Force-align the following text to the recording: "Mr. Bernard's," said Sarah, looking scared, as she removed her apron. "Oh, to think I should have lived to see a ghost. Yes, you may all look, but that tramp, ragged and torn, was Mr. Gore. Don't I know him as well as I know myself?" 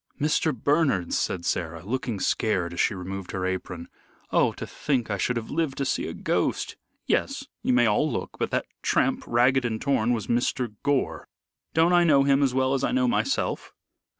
"Mr. 0.19 0.51
Bernard's," 0.51 1.15
said 1.15 1.45
Sarah, 1.45 1.85
looking 1.85 2.19
scared, 2.19 2.73
as 2.73 2.79
she 2.79 2.95
removed 2.95 3.29
her 3.33 3.45
apron. 3.45 3.87
"Oh, 4.31 4.51
to 4.53 4.65
think 4.65 5.11
I 5.11 5.19
should 5.19 5.37
have 5.37 5.51
lived 5.51 5.77
to 5.77 5.85
see 5.85 6.07
a 6.07 6.13
ghost. 6.15 6.75
Yes, 7.05 7.45
you 7.61 7.71
may 7.71 7.85
all 7.85 8.11
look, 8.11 8.37
but 8.39 8.49
that 8.49 8.65
tramp, 8.81 9.23
ragged 9.27 9.63
and 9.63 9.79
torn, 9.79 10.11
was 10.11 10.25
Mr. 10.25 10.73
Gore. 10.81 11.27
Don't 11.75 11.93
I 11.93 12.03
know 12.03 12.23
him 12.23 12.41
as 12.41 12.51
well 12.51 12.73
as 12.73 12.83
I 12.83 12.91
know 12.91 13.07
myself?" 13.07 13.75